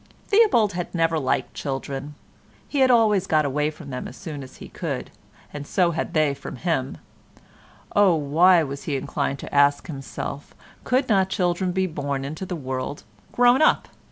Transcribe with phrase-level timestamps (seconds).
[0.29, 2.15] Theobald had never liked children.
[2.67, 5.11] He had always got away from them as soon as he could,
[5.53, 6.97] and so had they from him;
[7.95, 12.55] oh, why, he was inclined to ask himself, could not children be born into the
[12.55, 13.89] world grown up?